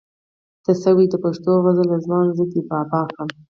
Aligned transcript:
ته 0.63 0.71
شوې 0.83 1.05
د 1.09 1.15
پښتو 1.23 1.51
غزله 1.63 1.97
ځوان 2.05 2.27
زه 2.37 2.43
دې 2.51 2.61
بابا 2.71 3.01
کړم 3.13 3.29